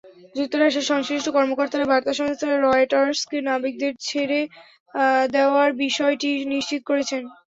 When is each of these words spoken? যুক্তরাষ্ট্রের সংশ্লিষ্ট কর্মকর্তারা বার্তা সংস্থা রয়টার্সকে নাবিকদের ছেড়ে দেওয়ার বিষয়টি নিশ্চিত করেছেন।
যুক্তরাষ্ট্রের 0.35 0.89
সংশ্লিষ্ট 0.91 1.27
কর্মকর্তারা 1.31 1.85
বার্তা 1.85 2.13
সংস্থা 2.13 2.47
রয়টার্সকে 2.57 3.37
নাবিকদের 3.47 3.93
ছেড়ে 4.01 4.39
দেওয়ার 5.33 5.69
বিষয়টি 5.83 6.29
নিশ্চিত 6.53 6.81
করেছেন। 6.89 7.21